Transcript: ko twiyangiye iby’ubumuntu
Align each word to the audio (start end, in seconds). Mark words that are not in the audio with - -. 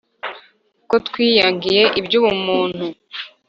ko 0.89 0.95
twiyangiye 1.07 1.83
iby’ubumuntu 1.99 2.85